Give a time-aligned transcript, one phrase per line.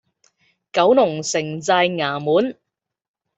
[0.73, 1.59] 九龍寨城
[1.95, 2.57] 衙門